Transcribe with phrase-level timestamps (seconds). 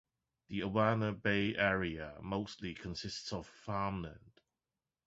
[0.47, 4.41] The Awana Bay area mostly consists of farmland.